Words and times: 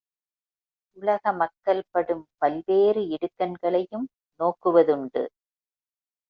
உலக 0.97 1.33
மக்கள் 1.33 1.81
படும் 1.91 2.23
பல்வேறு 2.37 3.01
இடுக்கண்களையும் 3.07 4.07
நோக்குவதுண்டு. 4.39 5.23